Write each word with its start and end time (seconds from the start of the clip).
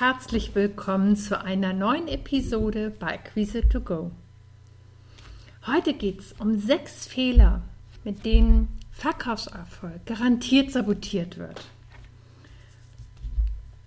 Herzlich 0.00 0.54
willkommen 0.54 1.16
zu 1.16 1.42
einer 1.42 1.72
neuen 1.72 2.06
Episode 2.06 2.90
bei 2.96 3.14
Acquise 3.14 3.68
to 3.68 3.80
Go. 3.80 4.12
Heute 5.66 5.92
geht 5.92 6.20
es 6.20 6.34
um 6.38 6.56
sechs 6.56 7.08
Fehler, 7.08 7.62
mit 8.04 8.24
denen 8.24 8.68
Verkaufserfolg 8.92 10.06
garantiert 10.06 10.70
sabotiert 10.70 11.36
wird. 11.36 11.64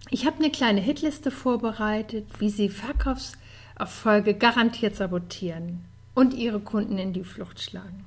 Ich 0.10 0.26
habe 0.26 0.40
eine 0.40 0.52
kleine 0.52 0.82
Hitliste 0.82 1.32
vorbereitet, 1.32 2.28
wie 2.40 2.50
Sie 2.50 2.68
Verkaufserfolge 2.68 4.34
garantiert 4.34 4.98
sabotieren 4.98 5.86
und 6.14 6.34
Ihre 6.34 6.60
Kunden 6.60 6.98
in 6.98 7.14
die 7.14 7.24
Flucht 7.24 7.62
schlagen. 7.62 8.04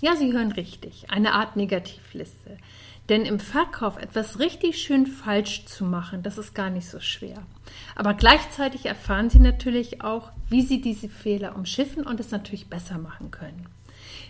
Ja, 0.00 0.14
Sie 0.14 0.32
hören 0.32 0.52
richtig, 0.52 1.10
eine 1.10 1.32
Art 1.32 1.56
Negativliste. 1.56 2.56
Denn 3.08 3.24
im 3.24 3.38
Verkauf 3.38 3.98
etwas 3.98 4.40
richtig 4.40 4.82
schön 4.82 5.06
falsch 5.06 5.66
zu 5.66 5.84
machen, 5.84 6.22
das 6.22 6.38
ist 6.38 6.54
gar 6.54 6.70
nicht 6.70 6.88
so 6.88 6.98
schwer. 6.98 7.38
Aber 7.94 8.14
gleichzeitig 8.14 8.86
erfahren 8.86 9.30
Sie 9.30 9.38
natürlich 9.38 10.02
auch, 10.02 10.32
wie 10.48 10.62
Sie 10.62 10.80
diese 10.80 11.08
Fehler 11.08 11.54
umschiffen 11.54 12.04
und 12.04 12.18
es 12.18 12.32
natürlich 12.32 12.68
besser 12.68 12.98
machen 12.98 13.30
können. 13.30 13.66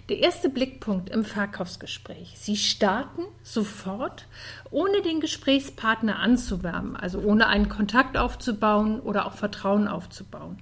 Der 0.08 0.18
erste 0.18 0.48
Blickpunkt 0.48 1.10
im 1.10 1.24
Verkaufsgespräch. 1.24 2.34
Sie 2.36 2.56
starten 2.56 3.22
sofort, 3.42 4.26
ohne 4.70 5.02
den 5.02 5.20
Gesprächspartner 5.20 6.20
anzuwärmen, 6.20 6.96
also 6.96 7.18
ohne 7.18 7.48
einen 7.48 7.68
Kontakt 7.68 8.16
aufzubauen 8.16 9.00
oder 9.00 9.26
auch 9.26 9.32
Vertrauen 9.32 9.88
aufzubauen. 9.88 10.58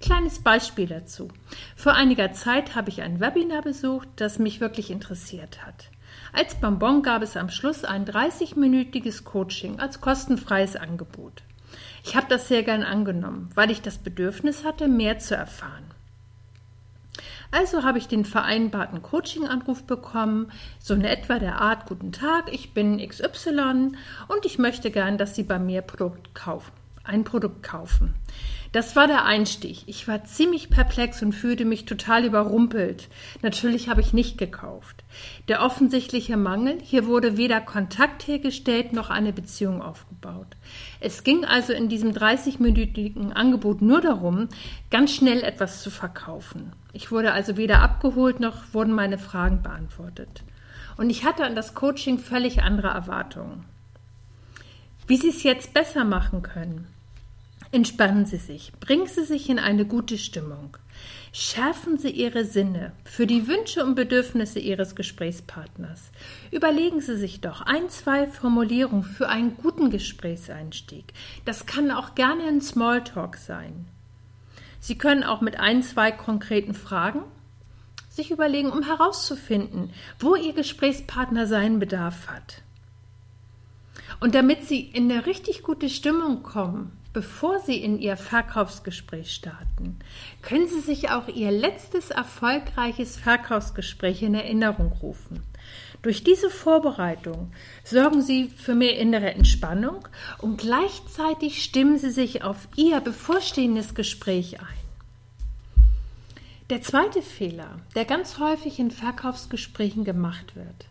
Kleines 0.00 0.40
Beispiel 0.40 0.86
dazu. 0.86 1.28
Vor 1.74 1.94
einiger 1.94 2.32
Zeit 2.32 2.74
habe 2.74 2.90
ich 2.90 3.00
ein 3.02 3.20
Webinar 3.20 3.62
besucht, 3.62 4.08
das 4.16 4.38
mich 4.38 4.60
wirklich 4.60 4.90
interessiert 4.90 5.64
hat. 5.64 5.90
Als 6.32 6.54
Bonbon 6.54 7.02
gab 7.02 7.22
es 7.22 7.36
am 7.36 7.50
Schluss 7.50 7.84
ein 7.84 8.06
30-minütiges 8.06 9.24
Coaching 9.24 9.80
als 9.80 10.00
kostenfreies 10.00 10.76
Angebot. 10.76 11.42
Ich 12.04 12.16
habe 12.16 12.26
das 12.28 12.48
sehr 12.48 12.62
gern 12.62 12.82
angenommen, 12.82 13.50
weil 13.54 13.70
ich 13.70 13.82
das 13.82 13.98
Bedürfnis 13.98 14.64
hatte, 14.64 14.88
mehr 14.88 15.18
zu 15.18 15.34
erfahren. 15.34 15.84
Also 17.50 17.82
habe 17.82 17.98
ich 17.98 18.08
den 18.08 18.24
vereinbarten 18.24 19.02
Coaching-Anruf 19.02 19.84
bekommen, 19.84 20.50
so 20.78 20.94
in 20.94 21.04
etwa 21.04 21.38
der 21.38 21.60
Art 21.60 21.84
Guten 21.86 22.10
Tag, 22.10 22.50
ich 22.50 22.72
bin 22.72 23.06
XY 23.06 23.92
und 24.28 24.46
ich 24.46 24.58
möchte 24.58 24.90
gern, 24.90 25.18
dass 25.18 25.34
Sie 25.34 25.42
bei 25.42 25.58
mir 25.58 25.82
Produkt 25.82 26.34
kaufen, 26.34 26.72
ein 27.04 27.24
Produkt 27.24 27.62
kaufen. 27.62 28.14
Das 28.72 28.96
war 28.96 29.06
der 29.06 29.26
Einstieg. 29.26 29.82
Ich 29.86 30.08
war 30.08 30.24
ziemlich 30.24 30.70
perplex 30.70 31.22
und 31.22 31.34
fühlte 31.34 31.66
mich 31.66 31.84
total 31.84 32.24
überrumpelt. 32.24 33.08
Natürlich 33.42 33.90
habe 33.90 34.00
ich 34.00 34.14
nicht 34.14 34.38
gekauft. 34.38 35.04
Der 35.48 35.62
offensichtliche 35.62 36.38
Mangel, 36.38 36.78
hier 36.82 37.06
wurde 37.06 37.36
weder 37.36 37.60
Kontakt 37.60 38.26
hergestellt 38.26 38.94
noch 38.94 39.10
eine 39.10 39.34
Beziehung 39.34 39.82
aufgebaut. 39.82 40.46
Es 41.00 41.22
ging 41.22 41.44
also 41.44 41.74
in 41.74 41.90
diesem 41.90 42.12
30-minütigen 42.12 43.32
Angebot 43.32 43.82
nur 43.82 44.00
darum, 44.00 44.48
ganz 44.90 45.12
schnell 45.12 45.42
etwas 45.42 45.82
zu 45.82 45.90
verkaufen. 45.90 46.72
Ich 46.94 47.10
wurde 47.10 47.32
also 47.32 47.58
weder 47.58 47.82
abgeholt 47.82 48.40
noch 48.40 48.72
wurden 48.72 48.94
meine 48.94 49.18
Fragen 49.18 49.62
beantwortet. 49.62 50.44
Und 50.96 51.10
ich 51.10 51.26
hatte 51.26 51.44
an 51.44 51.54
das 51.54 51.74
Coaching 51.74 52.18
völlig 52.18 52.62
andere 52.62 52.88
Erwartungen. 52.88 53.66
Wie 55.06 55.18
Sie 55.18 55.28
es 55.28 55.42
jetzt 55.42 55.74
besser 55.74 56.04
machen 56.04 56.40
können, 56.40 56.86
Entspannen 57.74 58.26
Sie 58.26 58.36
sich, 58.36 58.70
bringen 58.80 59.06
Sie 59.06 59.24
sich 59.24 59.48
in 59.48 59.58
eine 59.58 59.86
gute 59.86 60.18
Stimmung. 60.18 60.76
Schärfen 61.32 61.96
Sie 61.96 62.10
Ihre 62.10 62.44
Sinne 62.44 62.92
für 63.02 63.26
die 63.26 63.48
Wünsche 63.48 63.82
und 63.82 63.94
Bedürfnisse 63.94 64.58
Ihres 64.58 64.94
Gesprächspartners. 64.94 66.10
Überlegen 66.50 67.00
Sie 67.00 67.16
sich 67.16 67.40
doch 67.40 67.62
ein, 67.62 67.88
zwei 67.88 68.26
Formulierungen 68.26 69.04
für 69.04 69.30
einen 69.30 69.56
guten 69.56 69.88
Gesprächseinstieg. 69.88 71.14
Das 71.46 71.64
kann 71.64 71.90
auch 71.90 72.14
gerne 72.14 72.44
ein 72.44 72.60
Smalltalk 72.60 73.38
sein. 73.38 73.86
Sie 74.78 74.98
können 74.98 75.24
auch 75.24 75.40
mit 75.40 75.58
ein, 75.58 75.82
zwei 75.82 76.12
konkreten 76.12 76.74
Fragen 76.74 77.22
sich 78.10 78.30
überlegen, 78.30 78.70
um 78.70 78.82
herauszufinden, 78.82 79.94
wo 80.18 80.34
Ihr 80.36 80.52
Gesprächspartner 80.52 81.46
seinen 81.46 81.78
Bedarf 81.78 82.26
hat. 82.26 82.60
Und 84.20 84.34
damit 84.34 84.64
Sie 84.64 84.80
in 84.80 85.10
eine 85.10 85.24
richtig 85.24 85.62
gute 85.62 85.88
Stimmung 85.88 86.42
kommen, 86.42 86.92
Bevor 87.12 87.60
Sie 87.60 87.76
in 87.76 87.98
Ihr 87.98 88.16
Verkaufsgespräch 88.16 89.34
starten, 89.34 89.98
können 90.40 90.66
Sie 90.66 90.80
sich 90.80 91.10
auch 91.10 91.28
Ihr 91.28 91.50
letztes 91.50 92.10
erfolgreiches 92.10 93.16
Verkaufsgespräch 93.16 94.22
in 94.22 94.34
Erinnerung 94.34 94.92
rufen. 95.02 95.42
Durch 96.00 96.24
diese 96.24 96.48
Vorbereitung 96.48 97.52
sorgen 97.84 98.22
Sie 98.22 98.48
für 98.48 98.74
mehr 98.74 98.98
innere 98.98 99.34
Entspannung 99.34 100.08
und 100.38 100.58
gleichzeitig 100.58 101.62
stimmen 101.62 101.98
Sie 101.98 102.10
sich 102.10 102.42
auf 102.42 102.66
Ihr 102.76 103.00
bevorstehendes 103.00 103.94
Gespräch 103.94 104.60
ein. 104.60 105.86
Der 106.70 106.80
zweite 106.80 107.20
Fehler, 107.20 107.80
der 107.94 108.06
ganz 108.06 108.38
häufig 108.38 108.78
in 108.78 108.90
Verkaufsgesprächen 108.90 110.04
gemacht 110.04 110.56
wird. 110.56 110.86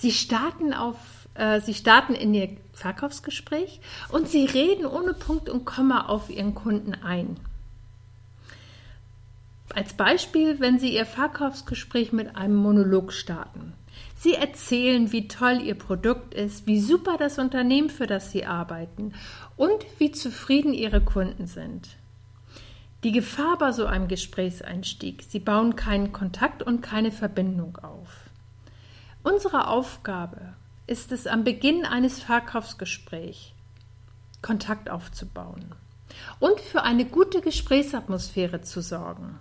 Sie 0.00 0.12
starten 0.12 0.72
auf 0.72 0.96
äh, 1.34 1.60
Sie 1.60 1.74
starten 1.74 2.14
in 2.14 2.32
Ihr 2.32 2.56
Verkaufsgespräch 2.72 3.80
und 4.08 4.28
Sie 4.28 4.46
reden 4.46 4.86
ohne 4.86 5.12
Punkt 5.12 5.50
und 5.50 5.66
Komma 5.66 6.06
auf 6.06 6.30
Ihren 6.30 6.54
Kunden 6.54 6.94
ein. 6.94 7.36
Als 9.74 9.92
Beispiel, 9.92 10.58
wenn 10.58 10.78
Sie 10.78 10.94
Ihr 10.94 11.04
Verkaufsgespräch 11.04 12.12
mit 12.12 12.34
einem 12.34 12.56
Monolog 12.56 13.12
starten. 13.12 13.74
Sie 14.16 14.34
erzählen, 14.34 15.12
wie 15.12 15.28
toll 15.28 15.60
Ihr 15.62 15.76
Produkt 15.76 16.32
ist, 16.32 16.66
wie 16.66 16.80
super 16.80 17.16
das 17.18 17.38
Unternehmen, 17.38 17.90
für 17.90 18.06
das 18.06 18.32
Sie 18.32 18.46
arbeiten 18.46 19.12
und 19.56 19.84
wie 19.98 20.12
zufrieden 20.12 20.72
Ihre 20.72 21.02
Kunden 21.02 21.46
sind. 21.46 21.90
Die 23.04 23.12
Gefahr 23.12 23.58
bei 23.58 23.72
so 23.72 23.84
einem 23.84 24.08
Gesprächseinstieg, 24.08 25.24
Sie 25.28 25.40
bauen 25.40 25.76
keinen 25.76 26.12
Kontakt 26.12 26.62
und 26.62 26.80
keine 26.80 27.12
Verbindung 27.12 27.76
auf. 27.76 28.29
Unsere 29.22 29.68
Aufgabe 29.68 30.54
ist 30.86 31.12
es 31.12 31.26
am 31.26 31.44
Beginn 31.44 31.84
eines 31.84 32.22
Verkaufsgesprächs, 32.22 33.52
Kontakt 34.40 34.88
aufzubauen 34.88 35.74
und 36.38 36.58
für 36.58 36.84
eine 36.84 37.04
gute 37.04 37.42
Gesprächsatmosphäre 37.42 38.62
zu 38.62 38.80
sorgen. 38.80 39.38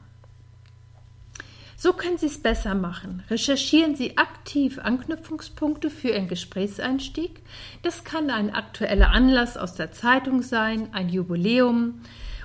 So 1.78 1.94
können 1.94 2.18
Sie 2.18 2.26
es 2.26 2.42
besser 2.42 2.76
machen. 2.76 3.24
Recherchieren 3.30 3.96
Sie 3.96 4.18
aktiv 4.18 4.80
Anknüpfungspunkte 4.80 5.90
für 5.90 6.10
Ihren 6.10 6.28
Gesprächseinstieg. 6.28 7.42
Das 7.82 8.04
kann 8.04 8.30
ein 8.32 8.54
aktueller 8.54 9.12
Anlass 9.12 9.56
aus 9.56 9.76
der 9.76 9.94
Zeitung 9.94 10.42
sein, 10.42 10.94
ein 10.94 11.08
Jubiläum 11.08 12.02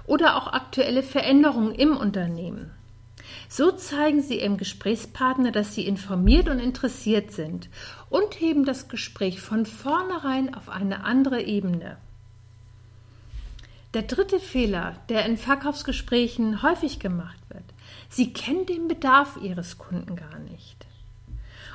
oder 0.07 0.37
auch 0.37 0.47
aktuelle 0.53 1.03
Veränderungen 1.03 1.75
im 1.75 1.97
Unternehmen. 1.97 2.71
So 3.57 3.71
zeigen 3.71 4.21
Sie 4.21 4.41
Ihrem 4.41 4.57
Gesprächspartner, 4.57 5.53
dass 5.53 5.77
Sie 5.77 5.87
informiert 5.87 6.49
und 6.49 6.59
interessiert 6.59 7.31
sind 7.31 7.69
und 8.11 8.41
heben 8.41 8.65
das 8.65 8.89
Gespräch 8.89 9.41
von 9.41 9.65
vornherein 9.65 10.53
auf 10.57 10.69
eine 10.69 11.05
andere 11.05 11.41
Ebene. 11.41 11.97
Der 13.95 14.03
dritte 14.03 14.41
Fehler, 14.41 14.97
der 15.09 15.25
in 15.25 15.37
Verkaufsgesprächen 15.37 16.65
häufig 16.65 16.99
gemacht 16.99 17.39
wird, 17.49 17.63
Sie 18.09 18.33
kennen 18.33 18.67
den 18.67 18.89
Bedarf 18.89 19.39
Ihres 19.41 19.79
Kunden 19.79 20.17
gar 20.17 20.41
nicht. 20.41 20.85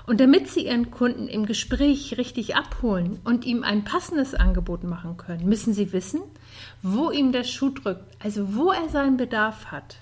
Und 0.05 0.19
damit 0.19 0.49
Sie 0.49 0.65
Ihren 0.65 0.91
Kunden 0.91 1.29
im 1.29 1.45
Gespräch 1.45 2.17
richtig 2.17 2.57
abholen 2.57 3.21
und 3.23 3.45
ihm 3.45 3.63
ein 3.63 3.85
passendes 3.85 4.35
Angebot 4.35 4.83
machen 4.83 5.15
können, 5.15 5.47
müssen 5.47 5.73
Sie 5.73 5.93
wissen, 5.93 6.19
wo 6.81 7.09
ihm 7.09 7.31
der 7.31 7.45
Schuh 7.45 7.69
drückt, 7.69 8.03
also 8.21 8.53
wo 8.53 8.69
er 8.69 8.89
seinen 8.89 9.15
Bedarf 9.15 9.67
hat. 9.67 9.95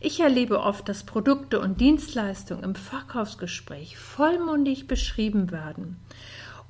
Ich 0.00 0.20
erlebe 0.20 0.60
oft, 0.60 0.88
dass 0.88 1.04
Produkte 1.04 1.60
und 1.60 1.80
Dienstleistungen 1.80 2.64
im 2.64 2.74
Verkaufsgespräch 2.74 3.98
vollmundig 3.98 4.86
beschrieben 4.86 5.50
werden 5.50 5.96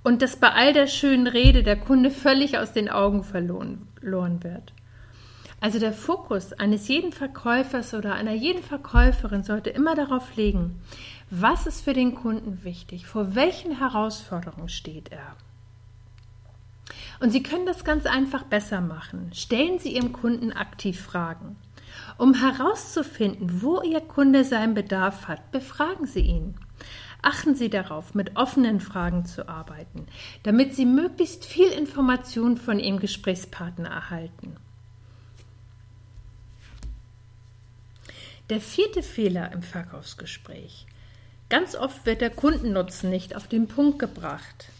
und 0.03 0.23
dass 0.23 0.37
bei 0.37 0.50
all 0.50 0.73
der 0.73 0.87
schönen 0.87 1.27
Rede 1.27 1.62
der 1.62 1.77
Kunde 1.77 2.11
völlig 2.11 2.59
aus 2.59 2.73
den 2.73 2.89
Augen 2.89 3.25
verloren 3.25 4.43
wird. 4.43 4.73
Also 5.61 5.81
der 5.81 5.93
Fokus 5.93 6.53
eines 6.53 6.87
jeden 6.87 7.12
Verkäufers 7.12 7.93
oder 7.93 8.15
einer 8.15 8.33
jeden 8.33 8.62
Verkäuferin 8.62 9.43
sollte 9.43 9.71
immer 9.71 9.97
darauf 9.97 10.37
liegen, 10.37 10.81
was 11.31 11.67
ist 11.67 11.83
für 11.83 11.94
den 11.94 12.15
Kunden 12.15 12.62
wichtig, 12.62 13.06
vor 13.06 13.35
welchen 13.35 13.77
Herausforderungen 13.79 14.69
steht 14.69 15.11
er. 15.11 15.37
Und 17.21 17.33
Sie 17.33 17.43
können 17.43 17.67
das 17.67 17.85
ganz 17.85 18.06
einfach 18.06 18.44
besser 18.44 18.81
machen. 18.81 19.33
Stellen 19.35 19.81
Sie 19.81 19.97
Ihrem 19.97 20.12
Kunden 20.12 20.53
aktiv 20.53 21.01
Fragen. 21.01 21.56
Um 22.17 22.35
herauszufinden, 22.35 23.62
wo 23.62 23.81
Ihr 23.82 24.00
Kunde 24.00 24.44
seinen 24.44 24.75
Bedarf 24.75 25.29
hat, 25.29 25.50
befragen 25.50 26.06
Sie 26.06 26.20
ihn. 26.20 26.55
Achten 27.23 27.55
Sie 27.55 27.69
darauf, 27.69 28.14
mit 28.14 28.37
offenen 28.37 28.81
Fragen 28.81 29.25
zu 29.25 29.49
arbeiten, 29.49 30.06
damit 30.44 30.75
Sie 30.75 30.87
möglichst 30.87 31.44
viel 31.44 31.69
Information 31.69 32.56
von 32.56 32.79
Ihrem 32.79 33.00
Gesprächspartner 33.00 33.88
erhalten. 33.88 34.56
Der 38.50 38.61
vierte 38.61 39.02
Fehler 39.02 39.52
im 39.52 39.62
Verkaufsgespräch. 39.62 40.87
Ganz 41.50 41.75
oft 41.75 42.06
wird 42.06 42.20
der 42.20 42.31
Kundennutzen 42.31 43.11
nicht 43.11 43.34
auf 43.34 43.46
den 43.49 43.69
Punkt 43.69 43.99
gebracht. 43.99 44.70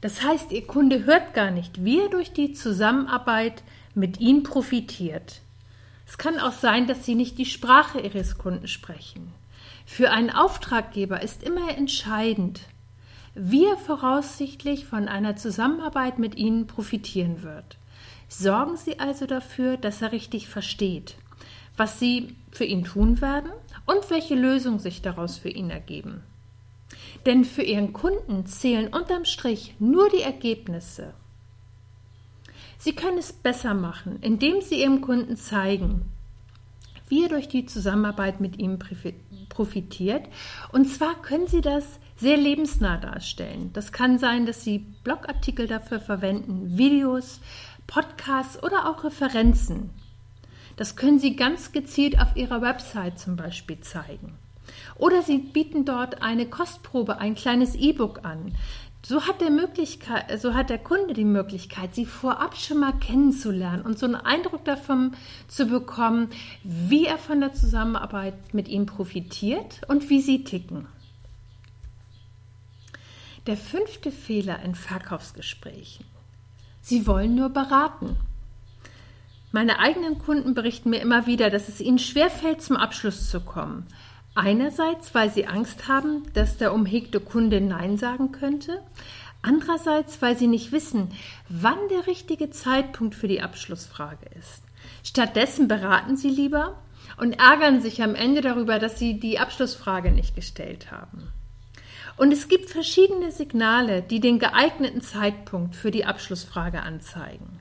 Das 0.00 0.22
heißt, 0.22 0.52
Ihr 0.52 0.66
Kunde 0.66 1.04
hört 1.04 1.34
gar 1.34 1.50
nicht, 1.50 1.84
wie 1.84 2.00
er 2.00 2.08
durch 2.08 2.32
die 2.32 2.52
Zusammenarbeit 2.52 3.62
mit 3.94 4.20
Ihnen 4.20 4.42
profitiert. 4.42 5.40
Es 6.10 6.18
kann 6.18 6.40
auch 6.40 6.52
sein, 6.52 6.88
dass 6.88 7.06
Sie 7.06 7.14
nicht 7.14 7.38
die 7.38 7.46
Sprache 7.46 8.00
Ihres 8.00 8.36
Kunden 8.36 8.66
sprechen. 8.66 9.32
Für 9.86 10.10
einen 10.10 10.30
Auftraggeber 10.30 11.22
ist 11.22 11.44
immer 11.44 11.70
entscheidend, 11.78 12.62
wie 13.36 13.64
er 13.64 13.76
voraussichtlich 13.76 14.86
von 14.86 15.06
einer 15.06 15.36
Zusammenarbeit 15.36 16.18
mit 16.18 16.34
Ihnen 16.34 16.66
profitieren 16.66 17.44
wird. 17.44 17.78
Sorgen 18.28 18.76
Sie 18.76 18.98
also 18.98 19.26
dafür, 19.26 19.76
dass 19.76 20.02
er 20.02 20.10
richtig 20.10 20.48
versteht, 20.48 21.14
was 21.76 22.00
Sie 22.00 22.34
für 22.50 22.64
ihn 22.64 22.82
tun 22.82 23.20
werden 23.20 23.52
und 23.86 24.10
welche 24.10 24.34
Lösungen 24.34 24.80
sich 24.80 25.02
daraus 25.02 25.38
für 25.38 25.50
ihn 25.50 25.70
ergeben. 25.70 26.24
Denn 27.24 27.44
für 27.44 27.62
Ihren 27.62 27.92
Kunden 27.92 28.46
zählen 28.46 28.92
unterm 28.92 29.26
Strich 29.26 29.76
nur 29.78 30.08
die 30.08 30.22
Ergebnisse. 30.22 31.14
Sie 32.80 32.94
können 32.94 33.18
es 33.18 33.34
besser 33.34 33.74
machen, 33.74 34.20
indem 34.22 34.62
Sie 34.62 34.80
Ihrem 34.80 35.02
Kunden 35.02 35.36
zeigen, 35.36 36.06
wie 37.08 37.24
er 37.24 37.28
durch 37.28 37.46
die 37.46 37.66
Zusammenarbeit 37.66 38.40
mit 38.40 38.58
ihm 38.58 38.78
profitiert. 39.50 40.26
Und 40.72 40.86
zwar 40.86 41.20
können 41.20 41.46
Sie 41.46 41.60
das 41.60 41.84
sehr 42.16 42.38
lebensnah 42.38 42.96
darstellen. 42.96 43.68
Das 43.74 43.92
kann 43.92 44.18
sein, 44.18 44.46
dass 44.46 44.64
Sie 44.64 44.78
Blogartikel 45.04 45.66
dafür 45.66 46.00
verwenden, 46.00 46.78
Videos, 46.78 47.40
Podcasts 47.86 48.62
oder 48.62 48.88
auch 48.88 49.04
Referenzen. 49.04 49.90
Das 50.76 50.96
können 50.96 51.18
Sie 51.18 51.36
ganz 51.36 51.72
gezielt 51.72 52.18
auf 52.18 52.34
Ihrer 52.34 52.62
Website 52.62 53.18
zum 53.18 53.36
Beispiel 53.36 53.80
zeigen. 53.80 54.38
Oder 54.96 55.20
Sie 55.22 55.36
bieten 55.36 55.84
dort 55.84 56.22
eine 56.22 56.46
Kostprobe, 56.46 57.18
ein 57.18 57.34
kleines 57.34 57.74
E-Book 57.74 58.24
an. 58.24 58.54
So 59.02 59.26
hat, 59.26 59.40
der 59.40 59.50
Möglichkeit, 59.50 60.40
so 60.40 60.54
hat 60.54 60.68
der 60.68 60.78
Kunde 60.78 61.14
die 61.14 61.24
Möglichkeit, 61.24 61.94
sie 61.94 62.04
vorab 62.04 62.56
schon 62.56 62.80
mal 62.80 62.92
kennenzulernen 62.92 63.82
und 63.82 63.98
so 63.98 64.04
einen 64.04 64.14
Eindruck 64.14 64.64
davon 64.64 65.16
zu 65.48 65.66
bekommen, 65.66 66.28
wie 66.64 67.06
er 67.06 67.16
von 67.16 67.40
der 67.40 67.54
Zusammenarbeit 67.54 68.52
mit 68.52 68.68
ihm 68.68 68.84
profitiert 68.84 69.80
und 69.88 70.10
wie 70.10 70.20
sie 70.20 70.44
ticken. 70.44 70.86
Der 73.46 73.56
fünfte 73.56 74.12
Fehler 74.12 74.60
in 74.62 74.74
Verkaufsgesprächen. 74.74 76.04
Sie 76.82 77.06
wollen 77.06 77.34
nur 77.34 77.48
beraten. 77.48 78.16
Meine 79.50 79.78
eigenen 79.78 80.18
Kunden 80.18 80.54
berichten 80.54 80.90
mir 80.90 81.00
immer 81.00 81.26
wieder, 81.26 81.48
dass 81.48 81.68
es 81.68 81.80
ihnen 81.80 81.98
schwerfällt, 81.98 82.62
zum 82.62 82.76
Abschluss 82.76 83.30
zu 83.30 83.40
kommen. 83.40 83.86
Einerseits, 84.34 85.14
weil 85.14 85.30
sie 85.30 85.46
Angst 85.46 85.88
haben, 85.88 86.22
dass 86.34 86.56
der 86.56 86.72
umhegte 86.72 87.20
Kunde 87.20 87.60
Nein 87.60 87.96
sagen 87.96 88.32
könnte. 88.32 88.80
Andererseits, 89.42 90.20
weil 90.22 90.36
sie 90.36 90.46
nicht 90.46 90.70
wissen, 90.70 91.08
wann 91.48 91.78
der 91.90 92.06
richtige 92.06 92.50
Zeitpunkt 92.50 93.14
für 93.14 93.28
die 93.28 93.42
Abschlussfrage 93.42 94.26
ist. 94.38 94.62
Stattdessen 95.02 95.66
beraten 95.66 96.16
sie 96.16 96.28
lieber 96.28 96.78
und 97.16 97.38
ärgern 97.38 97.80
sich 97.80 98.02
am 98.02 98.14
Ende 98.14 98.40
darüber, 98.40 98.78
dass 98.78 98.98
sie 98.98 99.18
die 99.18 99.38
Abschlussfrage 99.38 100.10
nicht 100.10 100.34
gestellt 100.34 100.90
haben. 100.90 101.32
Und 102.16 102.32
es 102.32 102.48
gibt 102.48 102.70
verschiedene 102.70 103.30
Signale, 103.30 104.02
die 104.02 104.20
den 104.20 104.38
geeigneten 104.38 105.00
Zeitpunkt 105.00 105.74
für 105.74 105.90
die 105.90 106.04
Abschlussfrage 106.04 106.82
anzeigen. 106.82 107.60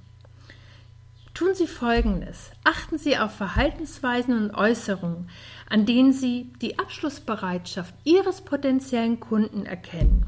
Tun 1.40 1.56
Sie 1.56 1.68
Folgendes. 1.68 2.52
Achten 2.66 2.98
Sie 2.98 3.18
auf 3.18 3.34
Verhaltensweisen 3.34 4.38
und 4.38 4.54
Äußerungen, 4.54 5.30
an 5.70 5.86
denen 5.86 6.12
Sie 6.12 6.52
die 6.62 6.80
Abschlussbereitschaft 6.80 7.96
Ihres 8.04 8.42
potenziellen 8.42 9.22
Kunden 9.22 9.66
erkennen. 9.66 10.26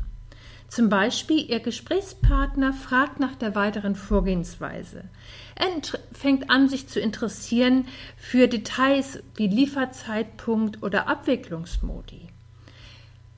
Zum 0.69 0.87
Beispiel 0.87 1.51
Ihr 1.51 1.59
Gesprächspartner 1.59 2.71
fragt 2.71 3.19
nach 3.19 3.35
der 3.35 3.55
weiteren 3.55 3.95
Vorgehensweise. 3.95 5.03
Er 5.55 5.67
fängt 6.13 6.49
an, 6.49 6.69
sich 6.69 6.87
zu 6.87 7.01
interessieren 7.01 7.89
für 8.15 8.47
Details 8.47 9.21
wie 9.35 9.47
Lieferzeitpunkt 9.47 10.81
oder 10.81 11.09
Abwicklungsmodi. 11.09 12.29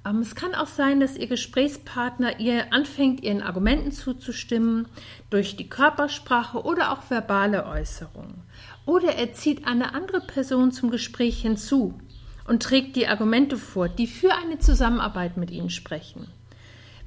Ähm, 0.06 0.20
es 0.20 0.36
kann 0.36 0.56
auch 0.56 0.68
sein, 0.68 1.00
dass 1.00 1.18
Ihr 1.18 1.28
Gesprächspartner 1.28 2.40
ihr 2.40 2.74
anfängt, 2.74 3.24
Ihren 3.24 3.42
Argumenten 3.42 3.92
zuzustimmen, 3.92 4.88
durch 5.30 5.56
die 5.56 5.70
Körpersprache 5.70 6.64
oder 6.64 6.92
auch 6.92 7.10
verbale 7.10 7.66
Äußerungen. 7.66 8.42
Oder 8.86 9.16
er 9.16 9.34
zieht 9.34 9.66
eine 9.66 9.94
andere 9.94 10.22
Person 10.22 10.72
zum 10.72 10.92
Gespräch 10.92 11.42
hinzu 11.42 12.00
und 12.48 12.62
trägt 12.62 12.96
die 12.96 13.08
Argumente 13.08 13.58
vor, 13.58 13.88
die 13.88 14.08
für 14.08 14.34
eine 14.34 14.60
Zusammenarbeit 14.60 15.38
mit 15.38 15.52
Ihnen 15.52 15.70
sprechen. 15.70 16.28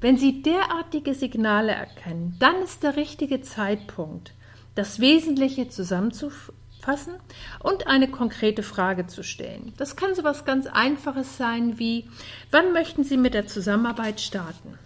Wenn 0.01 0.17
Sie 0.17 0.41
derartige 0.41 1.13
Signale 1.13 1.71
erkennen, 1.71 2.35
dann 2.39 2.61
ist 2.63 2.83
der 2.83 2.95
richtige 2.95 3.41
Zeitpunkt, 3.41 4.33
das 4.75 4.99
Wesentliche 4.99 5.69
zusammenzufassen 5.69 6.53
fassen 6.81 7.13
und 7.59 7.87
eine 7.87 8.09
konkrete 8.09 8.63
Frage 8.63 9.07
zu 9.07 9.23
stellen. 9.23 9.73
Das 9.77 9.95
kann 9.95 10.15
so 10.15 10.21
etwas 10.21 10.45
ganz 10.45 10.67
Einfaches 10.67 11.37
sein 11.37 11.79
wie, 11.79 12.09
wann 12.51 12.73
möchten 12.73 13.03
Sie 13.03 13.17
mit 13.17 13.33
der 13.33 13.47
Zusammenarbeit 13.47 14.21
starten? 14.21 14.77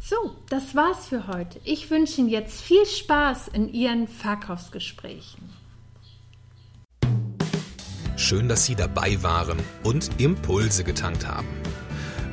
So, 0.00 0.36
das 0.48 0.74
war's 0.74 1.06
für 1.06 1.26
heute. 1.28 1.60
Ich 1.64 1.90
wünsche 1.90 2.20
Ihnen 2.20 2.28
jetzt 2.28 2.60
viel 2.60 2.84
Spaß 2.84 3.48
in 3.48 3.72
Ihren 3.72 4.08
Verkaufsgesprächen. 4.08 5.50
Schön, 8.16 8.48
dass 8.48 8.66
Sie 8.66 8.74
dabei 8.74 9.22
waren 9.22 9.58
und 9.82 10.10
Impulse 10.20 10.84
getankt 10.84 11.26
haben. 11.26 11.48